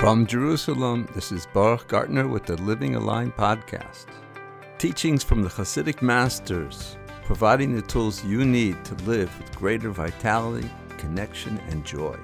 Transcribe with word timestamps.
From 0.00 0.26
Jerusalem, 0.26 1.06
this 1.14 1.30
is 1.30 1.46
Baruch 1.52 1.86
Gartner 1.86 2.26
with 2.26 2.46
the 2.46 2.56
Living 2.62 2.94
Aligned 2.94 3.36
podcast. 3.36 4.06
Teachings 4.78 5.22
from 5.22 5.42
the 5.42 5.50
Hasidic 5.50 6.00
masters, 6.00 6.96
providing 7.24 7.76
the 7.76 7.82
tools 7.82 8.24
you 8.24 8.46
need 8.46 8.82
to 8.86 8.94
live 9.04 9.30
with 9.38 9.54
greater 9.54 9.90
vitality, 9.90 10.70
connection, 10.96 11.58
and 11.68 11.84
joy. 11.84 12.16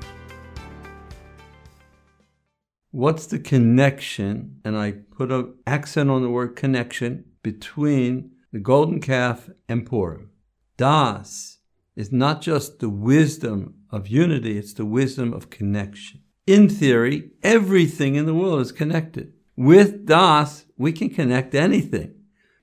What's 2.93 3.27
the 3.27 3.39
connection? 3.39 4.59
And 4.65 4.75
I 4.75 4.93
put 4.93 5.31
an 5.31 5.57
accent 5.67 6.09
on 6.09 6.23
the 6.23 6.31
word 6.31 6.57
connection 6.57 7.27
between 7.43 8.31
the 8.53 8.59
golden 8.59 9.03
calf 9.03 9.51
and 9.69 9.85
Purim. 9.85 10.31
Das 10.79 11.59
is 11.95 12.11
not 12.11 12.41
just 12.41 12.79
the 12.79 12.89
wisdom 12.89 13.75
of 13.91 14.09
unity, 14.09 14.57
it's 14.57 14.73
the 14.73 14.87
wisdom 14.87 15.35
of 15.35 15.51
connection. 15.51 16.23
In 16.47 16.69
theory, 16.69 17.31
everything 17.43 18.15
in 18.15 18.27
the 18.27 18.35
world 18.35 18.61
is 18.61 18.71
connected. 18.71 19.33
With 19.57 20.07
Das, 20.07 20.67
we 20.77 20.93
can 20.93 21.11
connect 21.11 21.55
anything. 21.55 22.15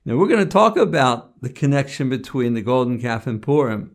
Now, 0.06 0.16
we're 0.16 0.28
going 0.28 0.44
to 0.44 0.46
talk 0.46 0.76
about 0.76 1.42
the 1.42 1.50
connection 1.50 2.08
between 2.08 2.54
the 2.54 2.62
golden 2.62 3.00
calf 3.00 3.26
and 3.26 3.42
Purim. 3.42 3.94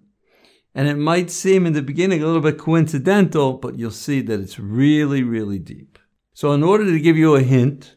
And 0.75 0.87
it 0.87 0.97
might 0.97 1.31
seem 1.31 1.65
in 1.65 1.73
the 1.73 1.81
beginning 1.81 2.21
a 2.21 2.25
little 2.27 2.41
bit 2.41 2.59
coincidental, 2.59 3.53
but 3.53 3.79
you'll 3.79 3.89
see 3.89 4.21
that 4.21 4.39
it's 4.39 4.59
really, 4.59 5.23
really 5.23 5.57
deep. 5.57 5.97
So, 6.33 6.51
in 6.51 6.63
order 6.63 6.85
to 6.85 6.99
give 6.99 7.17
you 7.17 7.35
a 7.35 7.41
hint, 7.41 7.95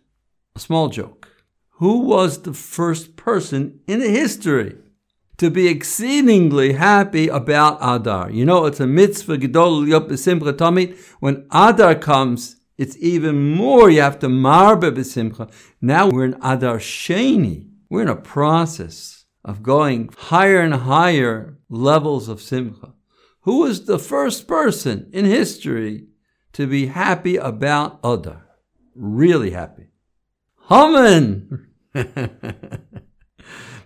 a 0.55 0.61
small 0.61 0.89
joke. 0.89 1.29
Who 1.77 2.01
was 2.01 2.43
the 2.43 2.55
first 2.55 3.17
person 3.17 3.81
in 3.87 4.01
history 4.01 4.77
to 5.43 5.51
be 5.51 5.67
exceedingly 5.67 6.75
happy 6.75 7.27
about 7.27 7.77
Adar. 7.81 8.31
You 8.31 8.45
know, 8.45 8.65
it's 8.65 8.79
a 8.79 8.87
mitzvah 8.87 9.39
gedol 9.39 9.89
yop 9.89 10.07
b'simcha 10.07 10.53
tamid. 10.53 10.97
When 11.19 11.49
Adar 11.51 11.97
comes, 11.97 12.61
it's 12.79 12.97
even 12.99 13.51
more. 13.51 13.91
You 13.91 14.03
have 14.03 14.21
to 14.21 14.29
marbe 14.29 14.95
b'simcha. 14.95 15.53
Now 15.81 16.09
we're 16.09 16.27
in 16.27 16.35
Adar 16.35 16.79
Sheni. 16.79 17.67
We're 17.91 18.03
in 18.03 18.09
a 18.09 18.15
process 18.15 19.25
of 19.45 19.65
going 19.65 20.11
higher 20.17 20.61
and 20.61 20.75
higher 20.75 21.59
levels 21.69 22.29
of 22.29 22.41
simcha. 22.41 22.95
Who 23.41 23.63
was 23.63 23.87
the 23.87 23.99
first 23.99 24.47
person 24.47 25.11
in 25.13 25.25
history 25.25 26.07
to 26.53 26.69
be 26.69 26.87
happy 26.87 27.35
about 27.37 27.99
Adar? 28.05 28.47
Really 28.95 29.51
happy. 29.51 29.89
Haman! 30.69 31.67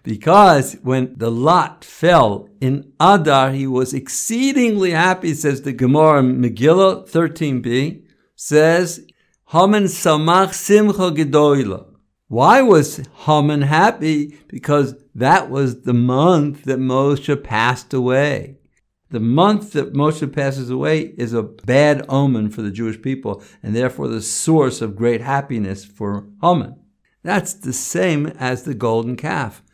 because 0.07 0.75
when 0.85 1.15
the 1.17 1.33
lot 1.33 1.85
fell 1.85 2.49
in 2.61 2.93
Adar, 3.01 3.51
he 3.51 3.67
was 3.67 3.93
exceedingly 3.93 4.93
happy, 4.93 5.35
says 5.35 5.63
the 5.63 5.73
Gemara 5.73 6.23
Megillah 6.23 7.11
13b, 7.11 8.05
says, 8.37 9.05
Haman 9.49 9.87
samach 9.87 10.55
simcha 10.55 11.11
gedoyla. 11.11 11.87
Why 12.29 12.63
was 12.63 13.05
Haman 13.25 13.63
happy? 13.63 14.39
Because 14.47 14.95
that 15.13 15.51
was 15.51 15.83
the 15.83 15.93
month 15.93 16.63
that 16.67 16.79
Moshe 16.79 17.43
passed 17.43 17.93
away. 17.93 18.59
The 19.11 19.19
month 19.19 19.73
that 19.73 19.93
Moshe 19.93 20.33
passes 20.33 20.71
away 20.71 21.15
is 21.19 21.33
a 21.33 21.43
bad 21.43 22.07
omen 22.09 22.51
for 22.51 22.63
the 22.63 22.71
Jewish 22.71 23.03
people 23.03 23.43
and 23.61 23.75
therefore 23.75 24.07
the 24.07 24.23
source 24.23 24.81
of 24.81 24.95
great 24.95 25.21
happiness 25.21 25.85
for 25.85 26.29
Haman. 26.43 26.77
That's 27.25 27.55
the 27.55 27.73
same 27.73 28.27
as 28.27 28.63
the 28.63 28.75
golden 28.75 29.17
calf. 29.17 29.65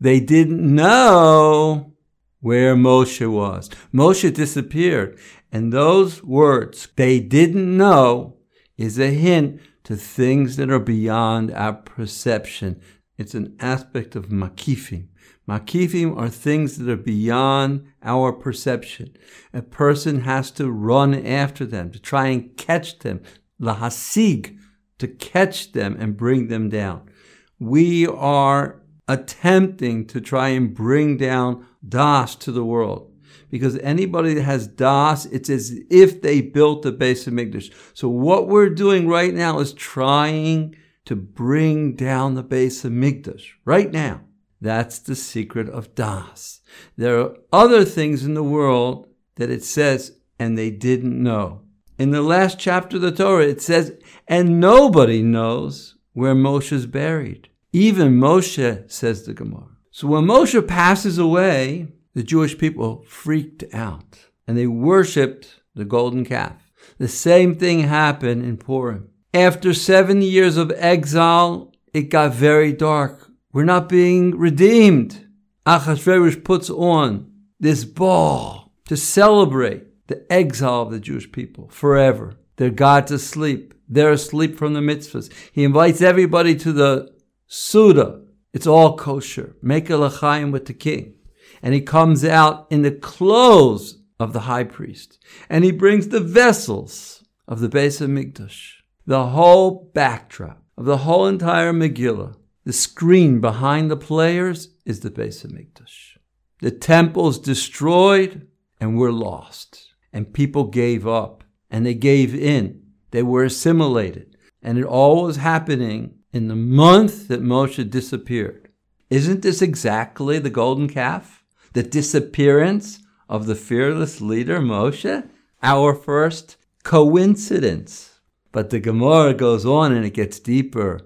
They 0.00 0.18
didn't 0.20 0.74
know 0.74 1.92
where 2.40 2.74
Moshe 2.74 3.30
was. 3.30 3.68
Moshe 3.92 4.32
disappeared. 4.32 5.18
And 5.52 5.72
those 5.72 6.22
words, 6.22 6.88
they 6.96 7.20
didn't 7.20 7.76
know, 7.76 8.36
is 8.78 8.98
a 8.98 9.10
hint 9.10 9.60
to 9.84 9.96
things 9.96 10.56
that 10.56 10.70
are 10.70 10.78
beyond 10.78 11.52
our 11.52 11.74
perception. 11.74 12.80
It's 13.18 13.34
an 13.34 13.56
aspect 13.60 14.16
of 14.16 14.28
makifim. 14.28 15.08
Makifim 15.48 16.16
are 16.16 16.28
things 16.28 16.78
that 16.78 16.88
are 16.88 16.96
beyond 16.96 17.86
our 18.02 18.32
perception. 18.32 19.16
A 19.52 19.62
person 19.62 20.20
has 20.22 20.50
to 20.52 20.70
run 20.70 21.14
after 21.26 21.66
them, 21.66 21.90
to 21.90 21.98
try 21.98 22.28
and 22.28 22.56
catch 22.56 23.00
them, 23.00 23.20
lahasig, 23.60 24.56
to 24.98 25.08
catch 25.08 25.72
them 25.72 25.96
and 25.98 26.16
bring 26.16 26.48
them 26.48 26.68
down. 26.68 27.10
We 27.58 28.06
are 28.06 28.79
attempting 29.10 30.06
to 30.06 30.20
try 30.20 30.50
and 30.50 30.72
bring 30.72 31.16
down 31.16 31.66
Das 31.86 32.36
to 32.36 32.52
the 32.52 32.64
world. 32.64 33.12
Because 33.50 33.76
anybody 33.78 34.34
that 34.34 34.42
has 34.42 34.68
Das, 34.68 35.26
it's 35.26 35.50
as 35.50 35.72
if 35.90 36.22
they 36.22 36.40
built 36.40 36.82
the 36.82 36.92
base 36.92 37.26
of 37.26 37.32
HaMikdash. 37.32 37.74
So 37.92 38.08
what 38.08 38.46
we're 38.46 38.70
doing 38.70 39.08
right 39.08 39.34
now 39.34 39.58
is 39.58 39.72
trying 39.72 40.76
to 41.06 41.16
bring 41.16 41.96
down 41.96 42.34
the 42.34 42.44
base 42.44 42.84
of 42.84 42.92
HaMikdash. 42.92 43.48
Right 43.64 43.90
now. 43.90 44.22
That's 44.60 44.98
the 44.98 45.16
secret 45.16 45.68
of 45.70 45.94
Das. 45.94 46.60
There 46.96 47.18
are 47.18 47.34
other 47.52 47.84
things 47.84 48.24
in 48.24 48.34
the 48.34 48.42
world 48.42 49.08
that 49.36 49.50
it 49.50 49.64
says, 49.64 50.18
and 50.38 50.56
they 50.56 50.70
didn't 50.70 51.20
know. 51.20 51.62
In 51.98 52.10
the 52.10 52.22
last 52.22 52.58
chapter 52.58 52.96
of 52.96 53.02
the 53.02 53.10
Torah, 53.10 53.46
it 53.46 53.62
says, 53.62 53.98
and 54.28 54.60
nobody 54.60 55.22
knows 55.22 55.96
where 56.12 56.34
Moshe 56.34 56.72
is 56.72 56.86
buried. 56.86 57.49
Even 57.72 58.18
Moshe, 58.18 58.90
says 58.90 59.24
the 59.24 59.34
Gemara. 59.34 59.68
So 59.90 60.08
when 60.08 60.24
Moshe 60.24 60.66
passes 60.66 61.18
away, 61.18 61.88
the 62.14 62.22
Jewish 62.22 62.58
people 62.58 63.04
freaked 63.06 63.64
out 63.72 64.18
and 64.46 64.56
they 64.56 64.66
worshiped 64.66 65.60
the 65.74 65.84
golden 65.84 66.24
calf. 66.24 66.72
The 66.98 67.08
same 67.08 67.54
thing 67.54 67.80
happened 67.80 68.44
in 68.44 68.56
Purim. 68.56 69.08
After 69.32 69.72
seven 69.72 70.22
years 70.22 70.56
of 70.56 70.72
exile, 70.76 71.72
it 71.94 72.10
got 72.10 72.34
very 72.34 72.72
dark. 72.72 73.30
We're 73.52 73.64
not 73.64 73.88
being 73.88 74.36
redeemed. 74.36 75.28
Achashverosh 75.66 76.42
puts 76.42 76.70
on 76.70 77.30
this 77.60 77.84
ball 77.84 78.72
to 78.86 78.96
celebrate 78.96 80.08
the 80.08 80.26
exile 80.32 80.82
of 80.82 80.90
the 80.90 80.98
Jewish 80.98 81.30
people 81.30 81.68
forever. 81.68 82.36
Their 82.56 82.70
God's 82.70 83.12
asleep. 83.12 83.74
They're 83.88 84.12
asleep 84.12 84.56
from 84.56 84.74
the 84.74 84.80
mitzvahs. 84.80 85.32
He 85.52 85.64
invites 85.64 86.00
everybody 86.00 86.56
to 86.56 86.72
the 86.72 87.12
Suda. 87.52 88.22
It's 88.52 88.68
all 88.68 88.96
kosher. 88.96 89.56
Make 89.60 89.90
a 89.90 89.96
l'chaim 89.96 90.52
with 90.52 90.66
the 90.66 90.72
king. 90.72 91.14
And 91.60 91.74
he 91.74 91.80
comes 91.80 92.24
out 92.24 92.68
in 92.70 92.82
the 92.82 92.92
clothes 92.92 93.98
of 94.20 94.32
the 94.32 94.40
high 94.40 94.62
priest. 94.62 95.18
And 95.48 95.64
he 95.64 95.72
brings 95.72 96.08
the 96.08 96.20
vessels 96.20 97.24
of 97.48 97.58
the 97.58 97.68
Beis 97.68 98.00
HaMikdash. 98.00 98.74
The 99.04 99.26
whole 99.26 99.90
backdrop 99.92 100.62
of 100.78 100.84
the 100.84 100.98
whole 100.98 101.26
entire 101.26 101.72
Megillah, 101.72 102.36
the 102.64 102.72
screen 102.72 103.40
behind 103.40 103.90
the 103.90 103.96
players 103.96 104.68
is 104.86 105.00
the 105.00 105.10
Beis 105.10 105.44
HaMikdash. 105.44 106.18
The 106.60 106.70
temple's 106.70 107.40
destroyed 107.40 108.46
and 108.80 108.96
we're 108.96 109.10
lost. 109.10 109.92
And 110.12 110.32
people 110.32 110.64
gave 110.64 111.04
up 111.04 111.42
and 111.68 111.84
they 111.84 111.94
gave 111.94 112.32
in. 112.32 112.84
They 113.10 113.24
were 113.24 113.42
assimilated. 113.42 114.36
And 114.62 114.78
it 114.78 114.84
all 114.84 115.24
was 115.24 115.38
happening 115.38 116.19
in 116.32 116.48
the 116.48 116.56
month 116.56 117.28
that 117.28 117.42
Moshe 117.42 117.88
disappeared. 117.90 118.68
Isn't 119.08 119.42
this 119.42 119.60
exactly 119.60 120.38
the 120.38 120.50
golden 120.50 120.88
calf? 120.88 121.42
The 121.72 121.82
disappearance 121.82 123.00
of 123.28 123.46
the 123.46 123.54
fearless 123.54 124.20
leader 124.20 124.60
Moshe? 124.60 125.28
Our 125.62 125.94
first 125.94 126.56
coincidence. 126.84 128.20
But 128.52 128.70
the 128.70 128.80
Gemara 128.80 129.34
goes 129.34 129.66
on 129.66 129.92
and 129.92 130.04
it 130.04 130.14
gets 130.14 130.38
deeper. 130.38 131.00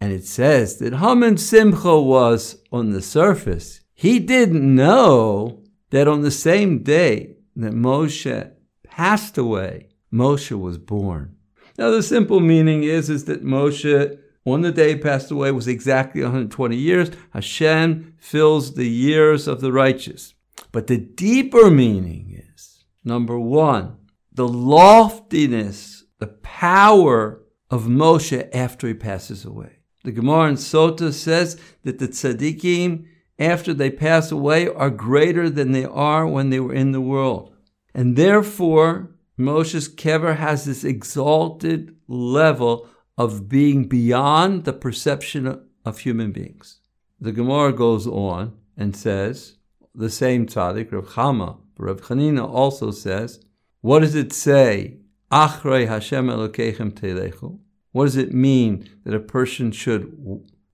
And 0.00 0.12
it 0.12 0.24
says 0.24 0.76
that 0.78 0.94
Haman 0.94 1.38
Simcha 1.38 2.00
was 2.00 2.58
on 2.70 2.90
the 2.90 3.02
surface. 3.02 3.80
He 3.94 4.20
didn't 4.20 4.74
know 4.74 5.64
that 5.90 6.06
on 6.06 6.20
the 6.20 6.30
same 6.30 6.82
day 6.84 7.36
that 7.56 7.72
Moshe 7.72 8.52
passed 8.84 9.36
away, 9.36 9.88
Moshe 10.12 10.56
was 10.58 10.78
born. 10.78 11.34
Now 11.76 11.90
the 11.90 12.02
simple 12.02 12.40
meaning 12.40 12.84
is, 12.84 13.10
is 13.10 13.24
that 13.24 13.44
Moshe 13.44 14.18
on 14.44 14.62
the 14.62 14.72
day 14.72 14.90
he 14.90 14.96
passed 14.96 15.30
away 15.30 15.50
was 15.50 15.68
exactly 15.68 16.22
120 16.22 16.76
years. 16.76 17.10
Hashem 17.30 18.14
fills 18.18 18.74
the 18.74 18.88
years 18.88 19.46
of 19.46 19.60
the 19.60 19.72
righteous. 19.72 20.34
But 20.72 20.86
the 20.86 20.98
deeper 20.98 21.70
meaning 21.70 22.42
is 22.54 22.84
number 23.04 23.38
one, 23.38 23.96
the 24.32 24.48
loftiness, 24.48 26.04
the 26.18 26.28
power 26.28 27.42
of 27.70 27.84
Moshe 27.84 28.48
after 28.54 28.88
he 28.88 28.94
passes 28.94 29.44
away. 29.44 29.78
The 30.04 30.12
Gemara 30.12 30.50
in 30.50 30.54
Sota 30.54 31.12
says 31.12 31.60
that 31.84 31.98
the 31.98 32.08
tzaddikim, 32.08 33.06
after 33.38 33.74
they 33.74 33.90
pass 33.90 34.30
away, 34.30 34.68
are 34.68 34.90
greater 34.90 35.50
than 35.50 35.72
they 35.72 35.84
are 35.84 36.26
when 36.26 36.50
they 36.50 36.60
were 36.60 36.74
in 36.74 36.92
the 36.92 37.00
world. 37.00 37.54
And 37.94 38.16
therefore, 38.16 39.10
Moshe's 39.38 39.88
kever 39.88 40.36
has 40.36 40.64
this 40.64 40.84
exalted 40.84 41.96
level 42.06 42.88
of 43.18 43.48
being 43.48 43.84
beyond 43.84 44.64
the 44.64 44.72
perception 44.72 45.60
of 45.84 45.98
human 45.98 46.32
beings. 46.32 46.80
The 47.20 47.32
Gemara 47.32 47.74
goes 47.74 48.06
on 48.06 48.56
and 48.76 48.96
says, 48.96 49.56
the 49.94 50.08
same 50.08 50.46
tzaddik, 50.46 50.92
Rav 50.92 51.08
Chama, 51.08 51.58
Rav 51.76 52.00
Chanina 52.00 52.48
also 52.48 52.90
says, 52.90 53.40
what 53.82 54.00
does 54.00 54.14
it 54.14 54.32
say 54.32 55.00
Achrei 55.30 55.86
Hashem 55.86 56.28
Elokeichem 56.28 56.92
Telechu. 56.92 57.58
What 57.92 58.04
does 58.04 58.16
it 58.16 58.32
mean 58.32 58.88
that 59.04 59.14
a 59.14 59.20
person 59.20 59.72
should 59.72 60.16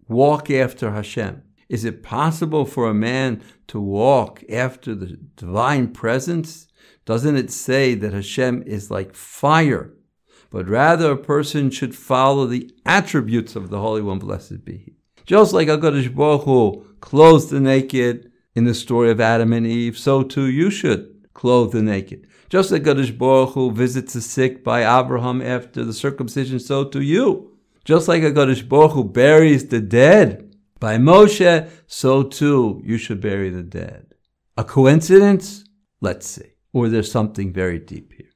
walk 0.07 0.51
after 0.51 0.93
Hashem? 0.93 1.43
Is 1.69 1.85
it 1.85 2.03
possible 2.03 2.65
for 2.65 2.89
a 2.89 2.95
man 2.95 3.43
to 3.69 3.81
walk 3.81 4.45
after 4.49 4.95
the 4.95 5.17
divine 5.37 5.89
presence? 5.89 6.69
Doesn't 7.05 7.37
it 7.37 7.51
say 7.51 7.95
that 7.95 8.13
Hashem 8.13 8.63
is 8.65 8.91
like 8.91 9.15
fire? 9.15 9.93
But 10.55 10.69
rather, 10.69 11.11
a 11.11 11.17
person 11.17 11.69
should 11.69 11.97
follow 11.97 12.47
the 12.47 12.71
attributes 12.87 13.57
of 13.57 13.71
the 13.71 13.81
Holy 13.81 14.03
One, 14.03 14.21
blessed 14.21 14.65
be 14.65 14.77
He. 14.77 14.93
Just 15.27 15.53
like 15.53 15.67
HaKadosh 15.67 16.15
Baruch 16.15 16.45
Hu 16.45 16.87
clothes 17.01 17.51
the 17.51 17.59
naked 17.59 18.31
in 18.55 18.63
the 18.63 18.73
story 18.73 19.11
of 19.11 19.21
Adam 19.21 19.53
and 19.53 19.67
Eve, 19.67 19.99
so 19.99 20.23
too 20.23 20.47
you 20.47 20.71
should 20.71 21.27
clothe 21.35 21.73
the 21.73 21.83
naked. 21.83 22.29
Just 22.51 22.71
like 22.71 22.85
HaKadosh 22.85 23.19
Baruch 23.19 23.55
Hu 23.55 23.73
visits 23.73 24.13
the 24.13 24.21
sick 24.21 24.63
by 24.63 24.83
Abraham 24.83 25.43
after 25.43 25.85
the 25.85 25.93
circumcision, 25.93 26.61
so 26.61 26.85
too 26.85 27.03
you. 27.03 27.59
Just 27.85 28.07
like 28.07 28.23
HaKadosh 28.23 28.69
Baruch 28.69 28.93
Hu 28.93 29.03
buries 29.03 29.67
the 29.67 29.81
dead 29.81 30.55
by 30.79 30.99
Moshe, 30.99 31.69
so 31.89 32.23
too 32.23 32.81
you 32.85 32.97
should 32.97 33.21
bury 33.21 33.51
the 33.51 33.65
dead. 33.65 34.15
A 34.57 34.63
coincidence? 34.63 35.65
Let's 36.01 36.29
see. 36.29 36.53
Or 36.73 36.89
there's 36.89 37.11
something 37.11 37.53
very 37.53 37.81
deep 37.81 38.13
here. 38.13 38.34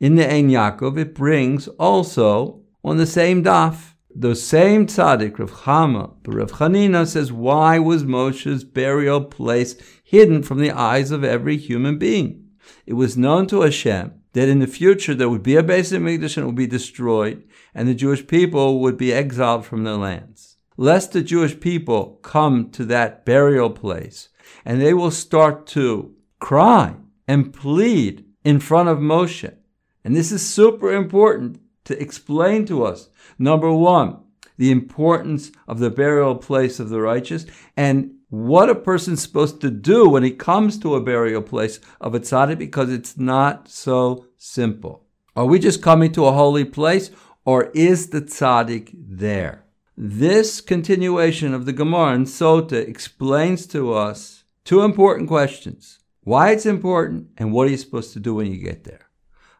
In 0.00 0.16
the 0.16 0.30
Ein 0.30 0.50
Yaakov, 0.50 0.98
it 0.98 1.14
brings 1.14 1.68
also 1.68 2.62
on 2.82 2.96
the 2.96 3.06
same 3.06 3.42
daf 3.42 3.94
the 4.16 4.36
same 4.36 4.86
tzaddik, 4.86 5.38
Rav 5.40 5.50
Chama, 5.50 6.14
but 6.22 6.34
Rav 6.34 6.52
Chanina 6.52 7.04
says, 7.06 7.32
why 7.32 7.80
was 7.80 8.04
Moshe's 8.04 8.62
burial 8.62 9.24
place 9.24 9.74
hidden 10.04 10.42
from 10.44 10.58
the 10.58 10.70
eyes 10.70 11.10
of 11.10 11.24
every 11.24 11.56
human 11.56 11.98
being? 11.98 12.48
It 12.86 12.92
was 12.94 13.16
known 13.16 13.48
to 13.48 13.62
Hashem 13.62 14.12
that 14.32 14.48
in 14.48 14.60
the 14.60 14.68
future 14.68 15.14
there 15.14 15.28
would 15.28 15.42
be 15.42 15.56
a 15.56 15.64
Beis 15.64 15.92
Hamikdash 15.92 16.36
and 16.36 16.44
it 16.44 16.46
would 16.46 16.54
be 16.54 16.68
destroyed, 16.68 17.42
and 17.74 17.88
the 17.88 17.94
Jewish 17.94 18.24
people 18.26 18.80
would 18.80 18.96
be 18.96 19.12
exiled 19.12 19.66
from 19.66 19.82
their 19.82 19.96
lands. 19.96 20.58
Lest 20.76 21.12
the 21.12 21.22
Jewish 21.22 21.58
people 21.58 22.20
come 22.22 22.70
to 22.70 22.84
that 22.84 23.24
burial 23.24 23.70
place, 23.70 24.28
and 24.64 24.80
they 24.80 24.94
will 24.94 25.10
start 25.10 25.66
to 25.68 26.14
cry 26.38 26.94
and 27.26 27.52
plead 27.52 28.24
in 28.44 28.60
front 28.60 28.88
of 28.88 28.98
Moshe. 28.98 29.54
And 30.04 30.14
this 30.14 30.30
is 30.30 30.46
super 30.46 30.92
important 30.92 31.60
to 31.84 32.00
explain 32.00 32.66
to 32.66 32.84
us 32.84 33.08
Number 33.38 33.72
one, 33.72 34.18
the 34.56 34.70
importance 34.70 35.50
of 35.66 35.78
the 35.78 35.90
burial 35.90 36.36
place 36.36 36.78
of 36.78 36.88
the 36.88 37.00
righteous 37.00 37.46
and 37.76 38.12
what 38.28 38.70
a 38.70 38.74
person's 38.74 39.22
supposed 39.22 39.60
to 39.60 39.70
do 39.70 40.08
when 40.08 40.22
he 40.22 40.30
comes 40.30 40.78
to 40.78 40.94
a 40.94 41.00
burial 41.00 41.42
place 41.42 41.80
of 42.00 42.14
a 42.14 42.20
tzaddik 42.20 42.58
because 42.58 42.92
it's 42.92 43.16
not 43.16 43.68
so 43.68 44.26
simple. 44.36 45.04
Are 45.36 45.46
we 45.46 45.58
just 45.58 45.82
coming 45.82 46.12
to 46.12 46.26
a 46.26 46.32
holy 46.32 46.64
place 46.64 47.10
or 47.44 47.70
is 47.74 48.10
the 48.10 48.22
tzaddik 48.22 48.90
there? 48.94 49.64
This 49.96 50.60
continuation 50.60 51.54
of 51.54 51.66
the 51.66 51.72
Gemara 51.72 52.14
in 52.14 52.24
Sota 52.24 52.88
explains 52.88 53.66
to 53.68 53.92
us 53.92 54.44
two 54.64 54.82
important 54.82 55.28
questions. 55.28 56.00
Why 56.22 56.50
it's 56.50 56.66
important 56.66 57.28
and 57.36 57.52
what 57.52 57.68
are 57.68 57.70
you 57.70 57.76
supposed 57.76 58.12
to 58.14 58.20
do 58.20 58.34
when 58.34 58.46
you 58.46 58.58
get 58.58 58.84
there? 58.84 59.03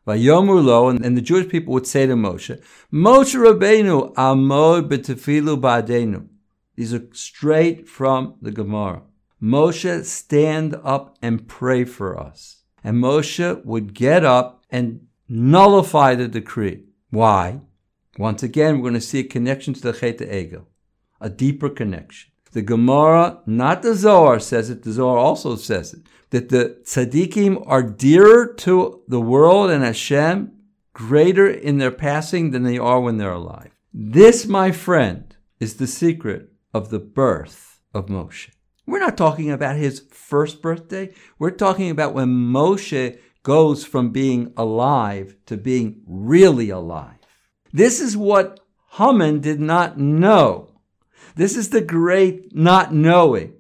Vayomulo, 0.07 0.91
and, 0.91 1.05
and 1.05 1.17
the 1.17 1.23
Jewish 1.23 1.49
people 1.49 1.73
would 1.75 1.87
say 1.87 2.07
to 2.07 2.15
Moshe, 2.15 2.63
Moshe 2.93 3.35
Rabbeinu, 3.35 4.15
Amod 4.15 4.89
b'tefilu 4.89 5.61
ba'adenu. 5.61 6.29
These 6.77 6.93
are 6.93 7.07
straight 7.13 7.89
from 7.89 8.35
the 8.43 8.51
Gemara. 8.51 9.03
Moshe, 9.43 10.05
stand 10.05 10.77
up 10.85 11.17
and 11.23 11.49
pray 11.49 11.85
for 11.85 12.19
us. 12.19 12.65
And 12.83 13.03
Moshe 13.03 13.65
would 13.65 13.95
get 13.95 14.25
up 14.25 14.65
and 14.71 15.07
nullify 15.29 16.15
the 16.15 16.29
decree. 16.29 16.85
Why? 17.11 17.61
Once 18.19 18.43
again, 18.43 18.77
we're 18.77 18.91
going 18.91 18.95
to 18.95 19.01
see 19.01 19.21
a 19.21 19.25
connection 19.25 19.75
to 19.75 19.81
the 19.81 19.93
Chet 19.93 20.19
Egel, 20.19 20.67
a 21.21 21.31
deeper 21.31 21.69
connection. 21.69 22.31
The 22.55 22.63
Gemara, 22.63 23.41
not 23.47 23.83
the 23.83 23.95
Zohar, 23.95 24.39
says 24.39 24.71
it. 24.71 24.85
The 24.85 24.93
Zohar 24.93 25.19
also 25.19 25.57
says 25.57 25.93
it 25.93 26.03
that 26.31 26.49
the 26.49 26.77
tzaddikim 26.85 27.63
are 27.67 27.83
dearer 27.83 28.55
to 28.55 29.03
the 29.09 29.21
world 29.21 29.71
and 29.71 29.85
Hashem, 29.85 30.53
greater 30.93 31.49
in 31.49 31.79
their 31.79 31.91
passing 31.91 32.53
than 32.53 32.63
they 32.63 32.79
are 32.79 33.01
when 33.01 33.19
they're 33.19 33.33
alive. 33.33 33.71
This, 33.93 34.47
my 34.47 34.71
friend, 34.71 35.37
is 35.59 35.75
the 35.75 35.89
secret 35.89 36.53
of 36.73 36.91
the 36.91 37.01
birth 37.01 37.81
of 37.93 38.07
Moshe. 38.07 38.51
We're 38.87 39.01
not 39.01 39.17
talking 39.17 39.51
about 39.51 39.77
his 39.77 40.05
first 40.11 40.63
birthday. 40.63 41.13
We're 41.39 41.51
talking 41.51 41.91
about 41.91 42.15
when 42.15 42.29
Moshe 42.29 43.19
goes 43.43 43.85
from 43.85 44.11
being 44.11 44.53
alive 44.57 45.37
to 45.47 45.57
being 45.57 46.03
really 46.07 46.71
alive. 46.71 47.19
This 47.73 48.01
is 48.01 48.17
what 48.17 48.61
Haman 48.93 49.41
did 49.41 49.61
not 49.61 49.99
know. 49.99 50.74
This 51.35 51.57
is 51.57 51.71
the 51.71 51.81
great 51.81 52.55
not 52.55 52.95
knowing. 52.95 53.55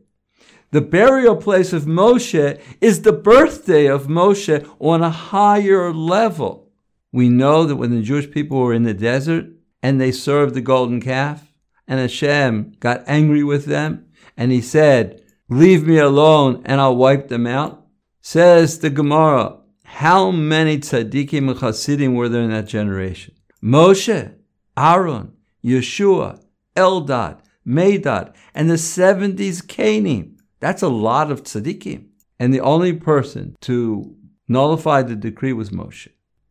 The 0.70 0.80
burial 0.80 1.36
place 1.36 1.72
of 1.72 1.84
Moshe 1.84 2.60
is 2.80 3.02
the 3.02 3.12
birthday 3.12 3.86
of 3.86 4.06
Moshe 4.06 4.68
on 4.80 5.02
a 5.02 5.10
higher 5.10 5.92
level. 5.92 6.72
We 7.12 7.28
know 7.28 7.64
that 7.64 7.76
when 7.76 7.90
the 7.90 8.02
Jewish 8.02 8.30
people 8.30 8.58
were 8.58 8.74
in 8.74 8.82
the 8.82 8.94
desert 8.94 9.46
and 9.82 10.00
they 10.00 10.10
served 10.10 10.54
the 10.54 10.60
golden 10.60 11.00
calf, 11.00 11.52
and 11.86 12.00
Hashem 12.00 12.74
got 12.80 13.04
angry 13.06 13.44
with 13.44 13.66
them, 13.66 14.06
and 14.36 14.50
he 14.50 14.60
said, 14.60 15.22
Leave 15.48 15.86
me 15.86 15.98
alone 15.98 16.62
and 16.64 16.80
I'll 16.80 16.96
wipe 16.96 17.28
them 17.28 17.46
out. 17.46 17.86
Says 18.20 18.78
the 18.78 18.90
Gemara, 18.90 19.58
how 19.84 20.30
many 20.30 20.78
tzaddikim 20.78 21.50
and 21.50 21.60
chassidim 21.60 22.14
were 22.14 22.28
there 22.28 22.42
in 22.42 22.50
that 22.50 22.66
generation? 22.66 23.34
Moshe, 23.62 24.34
Aaron, 24.76 25.34
Yeshua, 25.62 26.42
Eldad, 26.74 27.43
Medad, 27.66 28.34
and 28.54 28.70
the 28.70 28.78
70 28.78 29.50
Zekeinim. 29.50 30.36
That's 30.60 30.82
a 30.82 30.88
lot 30.88 31.30
of 31.30 31.42
tzaddikim. 31.42 32.06
And 32.38 32.52
the 32.52 32.60
only 32.60 32.92
person 32.92 33.56
to 33.62 34.16
nullify 34.48 35.02
the 35.02 35.16
decree 35.16 35.52
was 35.52 35.70
Moshe. 35.70 36.08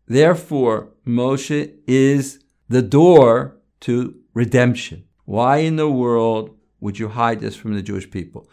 Therefore, 0.08 0.90
Moshe 1.06 1.74
is 1.88 2.40
the 2.70 2.82
door 2.82 3.58
to 3.82 4.16
redemption. 4.34 5.06
Why 5.26 5.58
in 5.58 5.76
the 5.76 5.90
world 5.90 6.58
would 6.80 7.00
you 7.00 7.10
hide 7.10 7.40
this 7.40 7.56
from 7.56 7.74
the 7.74 7.82
Jewish 7.82 8.10
people? 8.10 8.50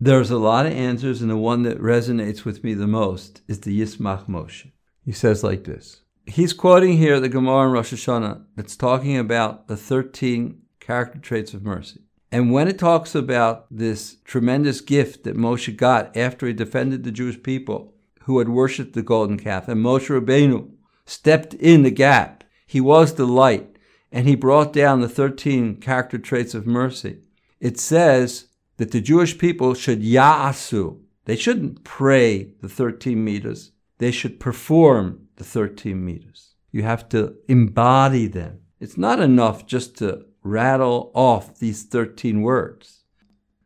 There's 0.00 0.30
a 0.30 0.38
lot 0.38 0.66
of 0.66 0.72
answers, 0.72 1.22
and 1.22 1.30
the 1.30 1.36
one 1.36 1.62
that 1.64 1.80
resonates 1.80 2.44
with 2.44 2.62
me 2.62 2.74
the 2.74 2.86
most 2.86 3.42
is 3.48 3.60
the 3.60 3.80
Yismach 3.80 4.26
Moshe. 4.26 4.70
He 5.04 5.12
says 5.12 5.42
like 5.42 5.64
this. 5.64 6.02
He's 6.26 6.52
quoting 6.52 6.98
here 6.98 7.18
the 7.18 7.28
Gemara 7.28 7.66
in 7.66 7.72
Rosh 7.72 7.92
Hashanah 7.92 8.44
that's 8.54 8.76
talking 8.76 9.16
about 9.16 9.66
the 9.66 9.76
13 9.76 10.60
character 10.88 11.18
traits 11.18 11.52
of 11.52 11.62
mercy. 11.62 12.00
And 12.32 12.50
when 12.50 12.66
it 12.66 12.78
talks 12.78 13.14
about 13.14 13.66
this 13.70 14.16
tremendous 14.24 14.80
gift 14.80 15.22
that 15.24 15.36
Moshe 15.36 15.76
got 15.76 16.16
after 16.16 16.46
he 16.46 16.54
defended 16.54 17.04
the 17.04 17.12
Jewish 17.12 17.42
people 17.42 17.92
who 18.22 18.38
had 18.38 18.48
worshipped 18.48 18.94
the 18.94 19.02
golden 19.02 19.38
calf, 19.38 19.68
and 19.68 19.84
Moshe 19.84 20.08
Rabbeinu 20.08 20.70
stepped 21.04 21.52
in 21.52 21.82
the 21.82 21.90
gap, 21.90 22.42
he 22.66 22.80
was 22.80 23.14
the 23.14 23.26
light, 23.26 23.76
and 24.10 24.26
he 24.26 24.34
brought 24.34 24.72
down 24.72 25.02
the 25.02 25.10
13 25.10 25.76
character 25.76 26.16
traits 26.16 26.54
of 26.54 26.66
mercy. 26.66 27.18
It 27.60 27.78
says 27.78 28.46
that 28.78 28.90
the 28.90 29.02
Jewish 29.02 29.36
people 29.36 29.74
should 29.74 30.00
ya'asu. 30.00 31.00
They 31.26 31.36
shouldn't 31.36 31.84
pray 31.84 32.54
the 32.62 32.68
13 32.70 33.22
meters. 33.22 33.72
They 33.98 34.10
should 34.10 34.40
perform 34.40 35.28
the 35.36 35.44
13 35.44 36.02
meters. 36.02 36.54
You 36.72 36.82
have 36.84 37.10
to 37.10 37.36
embody 37.46 38.26
them. 38.26 38.60
It's 38.80 38.96
not 38.96 39.20
enough 39.20 39.66
just 39.66 39.98
to 39.98 40.24
rattle 40.48 41.10
off 41.14 41.58
these 41.58 41.84
13 41.84 42.42
words. 42.42 43.04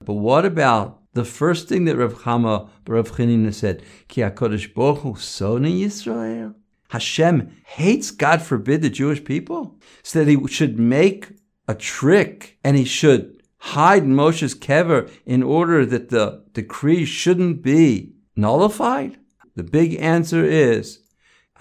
But 0.05 0.15
what 0.15 0.45
about 0.45 1.01
the 1.15 1.25
first 1.25 1.69
thing 1.69 1.85
that 1.85 1.97
Rav 1.97 2.15
Chama, 2.15 2.69
Rav 2.87 3.13
Chanina 3.13 3.55
said, 3.55 3.83
Ki 4.09 4.23
HaKadosh 4.23 4.75
Baruch 4.75 4.99
Hu 4.99 5.13
Soni 5.15 5.81
Yisrael? 5.81 6.55
Hashem 6.91 7.57
hates, 7.65 8.11
God 8.11 8.43
forbid, 8.43 8.83
the 8.83 8.91
Jewish 8.91 9.25
people? 9.25 9.79
So 10.03 10.19
that 10.19 10.29
he 10.29 10.47
should 10.49 10.79
make 10.79 11.29
a 11.69 11.75
trick 11.75 12.59
and 12.65 12.77
he 12.77 12.85
should 12.85 13.43
hide 13.59 14.05
Moshe's 14.05 14.55
kever 14.55 15.11
in 15.25 15.43
order 15.43 15.87
that 15.87 16.09
the 16.11 16.45
decree 16.53 17.05
shouldn't 17.05 17.63
be 17.63 18.15
nullified? 18.37 19.19
The 19.55 19.63
big 19.63 19.95
answer 19.95 20.45
is 20.45 21.02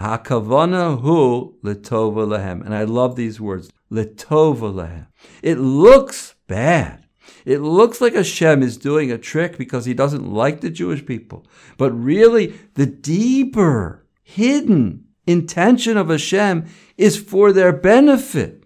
Hakavana 0.02 1.00
hu 1.00 1.54
letova 1.62 2.26
lehem. 2.26 2.62
And 2.62 2.74
I 2.74 2.84
love 2.84 3.16
these 3.16 3.40
words. 3.40 3.70
Letova 3.90 4.74
lehem. 4.74 5.06
It 5.42 5.58
looks 5.58 6.34
bad. 6.48 7.06
It 7.44 7.58
looks 7.58 8.00
like 8.00 8.14
Hashem 8.14 8.62
is 8.62 8.76
doing 8.76 9.10
a 9.10 9.18
trick 9.18 9.58
because 9.58 9.84
he 9.84 9.94
doesn't 9.94 10.32
like 10.32 10.60
the 10.60 10.70
Jewish 10.70 11.04
people. 11.04 11.46
But 11.76 11.92
really, 11.92 12.54
the 12.74 12.86
deeper, 12.86 14.06
hidden 14.22 15.04
intention 15.26 15.96
of 15.96 16.08
Hashem 16.08 16.66
is 16.96 17.16
for 17.16 17.52
their 17.52 17.72
benefit. 17.72 18.64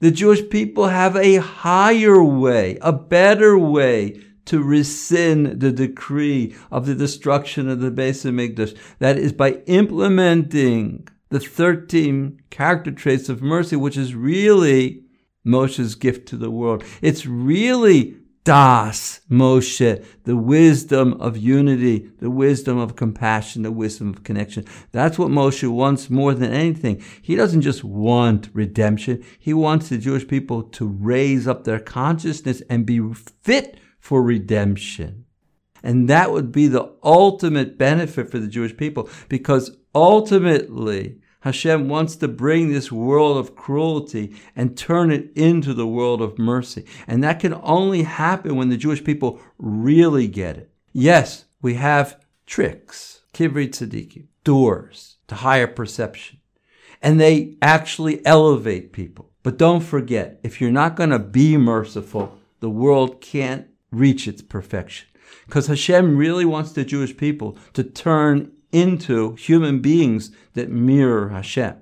The 0.00 0.10
Jewish 0.10 0.48
people 0.50 0.88
have 0.88 1.16
a 1.16 1.36
higher 1.36 2.22
way, 2.22 2.78
a 2.82 2.92
better 2.92 3.58
way 3.58 4.20
to 4.46 4.62
rescind 4.62 5.60
the 5.60 5.72
decree 5.72 6.54
of 6.70 6.86
the 6.86 6.94
destruction 6.94 7.68
of 7.68 7.80
the 7.80 7.90
Beis 7.90 8.24
Hamikdash. 8.24 8.76
That 8.98 9.18
is 9.18 9.32
by 9.32 9.62
implementing 9.66 11.08
the 11.30 11.40
13 11.40 12.42
character 12.50 12.92
traits 12.92 13.28
of 13.28 13.42
mercy, 13.42 13.76
which 13.76 13.96
is 13.96 14.14
really 14.14 15.04
Moshe's 15.46 15.94
gift 15.94 16.28
to 16.28 16.36
the 16.36 16.50
world. 16.50 16.84
It's 17.02 17.26
really 17.26 18.16
Das 18.44 19.20
Moshe, 19.30 20.04
the 20.24 20.36
wisdom 20.36 21.14
of 21.14 21.38
unity, 21.38 22.10
the 22.20 22.30
wisdom 22.30 22.76
of 22.76 22.94
compassion, 22.94 23.62
the 23.62 23.72
wisdom 23.72 24.10
of 24.10 24.22
connection. 24.22 24.66
That's 24.92 25.18
what 25.18 25.30
Moshe 25.30 25.66
wants 25.66 26.10
more 26.10 26.34
than 26.34 26.52
anything. 26.52 27.02
He 27.22 27.36
doesn't 27.36 27.62
just 27.62 27.82
want 27.82 28.50
redemption. 28.52 29.24
He 29.38 29.54
wants 29.54 29.88
the 29.88 29.96
Jewish 29.96 30.28
people 30.28 30.62
to 30.62 30.86
raise 30.86 31.48
up 31.48 31.64
their 31.64 31.80
consciousness 31.80 32.62
and 32.68 32.84
be 32.84 33.00
fit 33.42 33.78
for 34.04 34.22
redemption. 34.22 35.24
And 35.82 36.10
that 36.10 36.30
would 36.30 36.52
be 36.52 36.66
the 36.66 36.92
ultimate 37.02 37.78
benefit 37.78 38.30
for 38.30 38.38
the 38.38 38.48
Jewish 38.48 38.76
people 38.76 39.08
because 39.30 39.78
ultimately 39.94 41.20
Hashem 41.40 41.88
wants 41.88 42.14
to 42.16 42.28
bring 42.28 42.70
this 42.70 42.92
world 42.92 43.38
of 43.38 43.56
cruelty 43.56 44.36
and 44.54 44.76
turn 44.76 45.10
it 45.10 45.32
into 45.34 45.72
the 45.72 45.86
world 45.86 46.20
of 46.20 46.38
mercy. 46.38 46.84
And 47.06 47.24
that 47.24 47.40
can 47.40 47.58
only 47.62 48.02
happen 48.02 48.56
when 48.56 48.68
the 48.68 48.76
Jewish 48.76 49.02
people 49.02 49.40
really 49.56 50.28
get 50.28 50.58
it. 50.58 50.70
Yes, 50.92 51.46
we 51.62 51.72
have 51.74 52.22
tricks, 52.44 53.22
kivri 53.32 53.70
tzaddikim, 53.70 54.26
doors 54.44 55.16
to 55.28 55.36
higher 55.36 55.66
perception. 55.66 56.40
And 57.00 57.18
they 57.18 57.56
actually 57.62 58.24
elevate 58.26 58.92
people. 58.92 59.30
But 59.42 59.56
don't 59.56 59.80
forget, 59.80 60.40
if 60.42 60.60
you're 60.60 60.70
not 60.70 60.94
going 60.94 61.10
to 61.10 61.18
be 61.18 61.56
merciful, 61.56 62.38
the 62.60 62.68
world 62.68 63.22
can't 63.22 63.68
reach 63.94 64.28
its 64.28 64.42
perfection. 64.42 65.08
Because 65.46 65.66
Hashem 65.66 66.16
really 66.16 66.44
wants 66.44 66.72
the 66.72 66.84
Jewish 66.84 67.16
people 67.16 67.58
to 67.74 67.84
turn 67.84 68.52
into 68.72 69.34
human 69.36 69.80
beings 69.80 70.30
that 70.54 70.70
mirror 70.70 71.28
Hashem. 71.28 71.76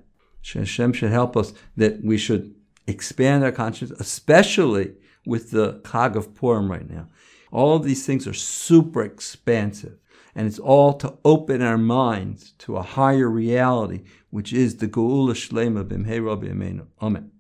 Hashem 0.55 0.93
should 0.93 1.11
help 1.11 1.37
us 1.37 1.53
that 1.77 2.05
we 2.05 2.19
should 2.19 2.55
expand 2.87 3.45
our 3.45 3.53
consciousness, 3.53 4.01
especially 4.01 4.95
with 5.25 5.53
the 5.53 5.81
Chag 5.85 6.17
of 6.17 6.35
Purim 6.35 6.71
right 6.71 6.89
now. 6.89 7.09
All 7.51 7.77
of 7.77 7.85
these 7.85 8.05
things 8.07 8.27
are 8.27 8.35
super 8.35 9.03
expansive, 9.03 9.99
and 10.35 10.47
it's 10.47 10.59
all 10.59 10.95
to 10.95 11.17
open 11.25 11.63
our 11.63 11.79
minds 11.79 12.53
to 12.59 12.77
a 12.77 12.83
higher 12.83 13.29
reality, 13.29 14.03
which 14.31 14.53
is 14.53 14.77
the 14.77 14.89
Geula 14.89 15.35
Shlema 15.35 15.85
B'mhei 15.85 16.25
Rabbi 16.25 16.49
Amen. 16.49 16.87
Amen. 17.01 17.32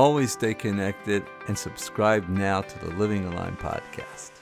Always 0.00 0.32
stay 0.32 0.54
connected 0.54 1.26
and 1.46 1.58
subscribe 1.58 2.26
now 2.26 2.62
to 2.62 2.78
the 2.78 2.90
Living 2.94 3.26
Aligned 3.26 3.58
podcast. 3.58 4.39